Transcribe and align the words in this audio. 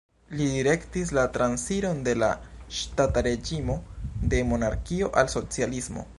Li 0.37 0.45
direktis 0.51 1.11
la 1.17 1.25
transiron 1.35 2.01
de 2.07 2.15
la 2.23 2.31
ŝtata 2.79 3.25
reĝimo 3.31 3.77
de 4.33 4.45
monarkio 4.55 5.15
al 5.23 5.33
socialismo. 5.41 6.09